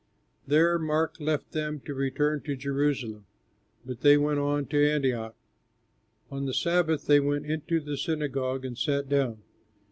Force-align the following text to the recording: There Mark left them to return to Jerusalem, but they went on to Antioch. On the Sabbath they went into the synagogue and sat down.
There 0.47 0.79
Mark 0.79 1.19
left 1.19 1.51
them 1.51 1.79
to 1.81 1.93
return 1.93 2.41
to 2.45 2.55
Jerusalem, 2.55 3.27
but 3.85 4.01
they 4.01 4.17
went 4.17 4.39
on 4.39 4.65
to 4.69 4.89
Antioch. 4.91 5.35
On 6.31 6.45
the 6.47 6.55
Sabbath 6.55 7.05
they 7.05 7.19
went 7.19 7.45
into 7.45 7.79
the 7.79 7.97
synagogue 7.97 8.65
and 8.65 8.75
sat 8.75 9.07
down. 9.07 9.43